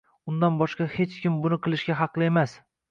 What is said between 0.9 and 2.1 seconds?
hech kim buni qilishga